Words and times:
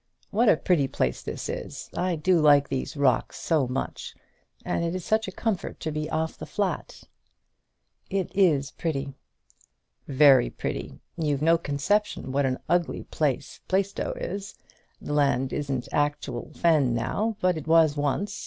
What 0.31 0.49
a 0.49 0.57
pretty 0.57 0.87
place 0.87 1.21
this 1.21 1.47
is! 1.47 1.87
I 1.95 2.15
do 2.15 2.39
like 2.39 2.67
these 2.69 2.97
rocks 2.97 3.39
so 3.39 3.67
much, 3.67 4.15
and 4.65 4.83
it 4.83 4.95
is 4.95 5.05
such 5.05 5.27
a 5.27 5.31
comfort 5.31 5.79
to 5.81 5.91
be 5.91 6.09
off 6.09 6.39
the 6.39 6.47
flat." 6.47 7.03
"It 8.09 8.35
is 8.35 8.71
pretty." 8.71 9.13
"Very 10.07 10.49
pretty. 10.49 10.99
You've 11.17 11.43
no 11.43 11.55
conception 11.55 12.31
what 12.31 12.47
an 12.47 12.57
ugly 12.67 13.03
place 13.11 13.59
Plaistow 13.67 14.13
is. 14.13 14.55
The 14.99 15.13
land 15.13 15.53
isn't 15.53 15.87
actual 15.91 16.49
fen 16.55 16.95
now, 16.95 17.37
but 17.39 17.55
it 17.55 17.67
was 17.67 17.95
once. 17.95 18.39